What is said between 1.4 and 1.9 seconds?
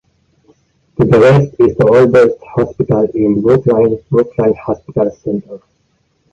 is the